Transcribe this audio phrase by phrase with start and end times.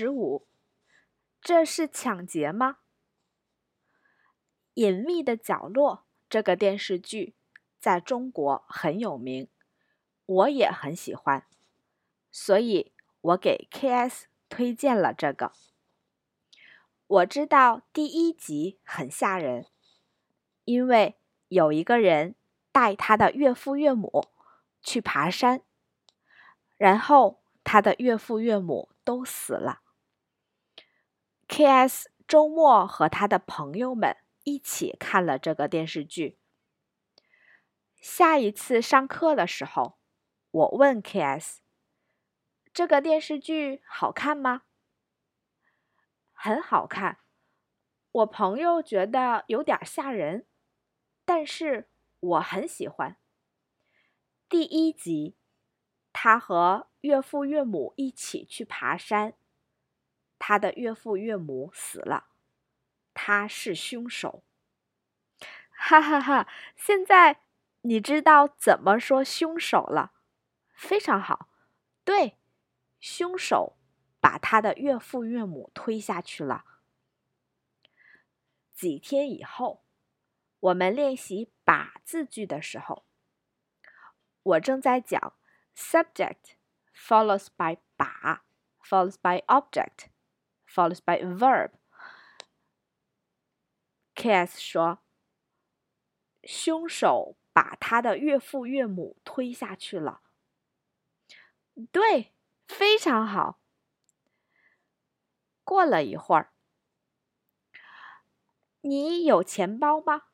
[0.00, 0.46] 十五，
[1.40, 2.76] 这是抢劫吗？
[4.74, 7.34] 隐秘的角落这个电视剧
[7.80, 9.48] 在中国很有名，
[10.24, 11.44] 我也很喜欢，
[12.30, 15.50] 所以我给 KS 推荐了这个。
[17.08, 19.66] 我知道第一集很吓人，
[20.64, 21.16] 因为
[21.48, 22.36] 有一个人
[22.70, 24.28] 带他的岳父岳母
[24.80, 25.62] 去爬山，
[26.76, 29.80] 然后他的岳父岳母都死了。
[31.48, 32.10] K.S.
[32.28, 36.38] 周末和他的朋友们一起看了这个电视剧。
[37.96, 39.98] 下一次上课的时候，
[40.50, 41.62] 我问 K.S.
[42.72, 44.62] 这个电视剧好看吗？
[46.32, 47.20] 很好看，
[48.12, 50.46] 我朋友觉得有点吓人，
[51.24, 51.90] 但是
[52.20, 53.16] 我很喜欢。
[54.50, 55.36] 第一集，
[56.12, 59.34] 他和岳父岳母一起去爬山，
[60.48, 62.28] 他的岳父岳母死了，
[63.12, 64.42] 他是凶手。
[65.68, 66.48] 哈哈哈！
[66.74, 67.42] 现在
[67.82, 70.14] 你知道怎么说凶手了，
[70.72, 71.50] 非常好。
[72.02, 72.38] 对，
[72.98, 73.76] 凶手。
[74.20, 76.64] 把他的岳父岳母推下去了。
[78.74, 79.84] 几天以后，
[80.60, 83.04] 我们练习“把”字句的时候，
[84.42, 85.34] 我正在讲
[85.76, 86.56] “subject
[86.96, 88.44] follows by 把
[88.82, 90.06] follows by object
[90.68, 91.70] follows by a verb”。
[94.14, 94.60] K.S.
[94.60, 94.98] 说
[96.44, 100.22] ：“凶手把他的岳父岳母推下去了。”
[101.92, 102.34] 对，
[102.66, 103.60] 非常好。
[105.62, 106.52] 过了一会儿，
[108.80, 110.24] 你有钱包吗？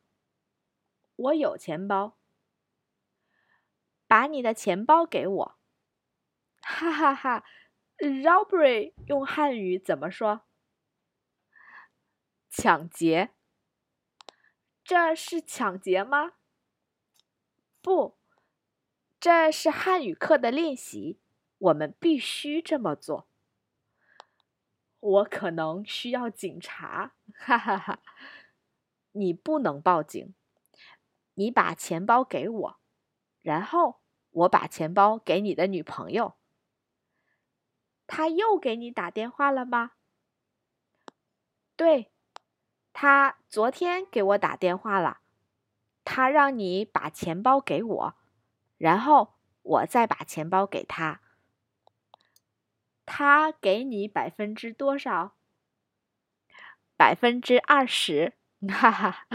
[1.16, 2.16] 我有钱包。
[4.06, 5.58] 把你的钱包给我。
[6.62, 7.44] 哈哈哈
[8.04, 10.42] ！Robbery 用汉语怎么说？
[12.50, 13.30] 抢劫。
[14.84, 16.32] 这是抢劫吗？
[17.80, 18.18] 不，
[19.18, 21.18] 这是汉语课的练习，
[21.56, 23.26] 我们必须这么做。
[25.00, 28.02] 我可能需要警察，哈哈哈！
[29.12, 30.34] 你不能报警，
[31.34, 32.80] 你把钱包给我，
[33.40, 36.36] 然后我把钱包给你的女朋友。
[38.06, 39.92] 他又给你打电话了吗？
[41.76, 42.12] 对，
[42.92, 45.20] 他昨天给我打电话了，
[46.04, 48.14] 他让你把钱包给我，
[48.78, 51.20] 然后我再把钱包给他。
[53.06, 55.36] 他给你百分之多少？
[56.96, 58.34] 百分之二十，
[58.68, 59.26] 哈哈！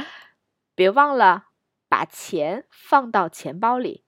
[0.74, 1.50] 别忘了
[1.88, 4.06] 把钱放到钱包里，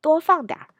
[0.00, 0.73] 多放点儿。